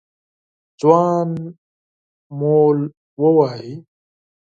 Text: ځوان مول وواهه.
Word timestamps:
ځوان 0.79 1.29
مول 2.39 2.77
وواهه. 3.21 3.73